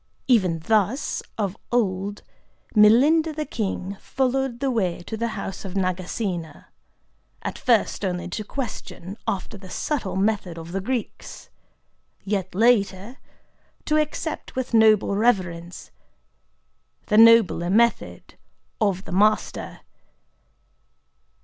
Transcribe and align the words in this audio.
Even 0.27 0.57
thus, 0.61 1.21
of 1.37 1.55
old, 1.71 2.23
Milinda 2.75 3.33
the 3.35 3.45
king 3.45 3.97
followed 4.01 4.59
the 4.59 4.71
way 4.71 5.03
to 5.03 5.15
the 5.15 5.27
house 5.37 5.63
of 5.63 5.75
Nagasena,—at 5.75 6.65
first 7.59 8.03
only 8.03 8.27
to 8.29 8.43
question, 8.43 9.15
after 9.27 9.59
the 9.59 9.69
subtle 9.69 10.15
method 10.15 10.57
of 10.57 10.71
the 10.71 10.81
Greeks; 10.81 11.51
yet, 12.23 12.55
later, 12.55 13.17
to 13.85 13.97
accept 13.97 14.55
with 14.55 14.73
noble 14.73 15.15
reverence 15.15 15.91
the 17.05 17.17
nobler 17.19 17.69
method 17.69 18.33
of 18.81 19.05
the 19.05 19.11
Master. 19.11 19.81